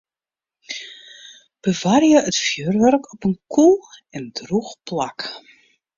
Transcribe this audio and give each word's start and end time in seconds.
Bewarje 1.65 2.19
it 2.29 2.37
fjurwurk 2.45 3.05
op 3.13 3.21
in 3.27 3.35
koel 3.53 3.75
en 4.17 4.25
drûch 4.37 4.73
plak. 4.87 5.19